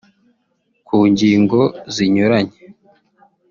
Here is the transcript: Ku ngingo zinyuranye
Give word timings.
Ku 0.87 0.97
ngingo 1.11 1.59
zinyuranye 1.93 2.57